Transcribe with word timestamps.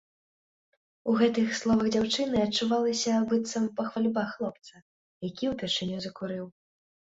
У 1.11 1.13
гэтых 1.19 1.51
словах 1.59 1.87
дзяўчыны 1.97 2.37
адчувалася 2.47 3.13
быццам 3.29 3.69
пахвальба 3.77 4.23
хлопца, 4.33 4.75
які 5.29 5.53
ўпершыню 5.55 5.97
закурыў. 6.11 6.53